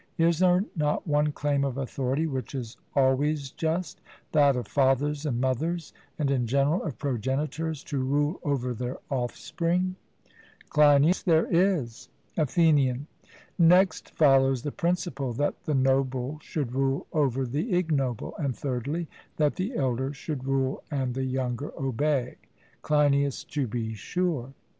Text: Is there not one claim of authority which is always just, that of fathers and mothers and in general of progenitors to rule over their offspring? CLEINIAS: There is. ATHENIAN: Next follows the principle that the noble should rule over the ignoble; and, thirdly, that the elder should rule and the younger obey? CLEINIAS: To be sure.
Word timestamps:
Is 0.17 0.39
there 0.39 0.65
not 0.75 1.05
one 1.05 1.31
claim 1.31 1.63
of 1.63 1.77
authority 1.77 2.25
which 2.25 2.55
is 2.55 2.75
always 2.95 3.51
just, 3.51 4.01
that 4.31 4.55
of 4.55 4.65
fathers 4.67 5.27
and 5.27 5.39
mothers 5.39 5.93
and 6.17 6.31
in 6.31 6.47
general 6.47 6.81
of 6.81 6.97
progenitors 6.97 7.83
to 7.83 7.99
rule 7.99 8.39
over 8.43 8.73
their 8.73 8.97
offspring? 9.11 9.95
CLEINIAS: 10.69 11.21
There 11.21 11.45
is. 11.45 12.09
ATHENIAN: 12.35 13.05
Next 13.59 14.09
follows 14.15 14.63
the 14.63 14.71
principle 14.71 15.33
that 15.33 15.53
the 15.65 15.75
noble 15.75 16.39
should 16.41 16.73
rule 16.73 17.05
over 17.13 17.45
the 17.45 17.71
ignoble; 17.75 18.35
and, 18.37 18.57
thirdly, 18.57 19.07
that 19.37 19.53
the 19.55 19.75
elder 19.75 20.13
should 20.13 20.45
rule 20.47 20.81
and 20.89 21.13
the 21.13 21.25
younger 21.25 21.71
obey? 21.79 22.37
CLEINIAS: 22.81 23.43
To 23.43 23.67
be 23.67 23.93
sure. 23.93 24.53